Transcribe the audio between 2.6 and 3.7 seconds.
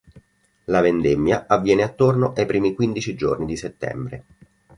quindici giorni di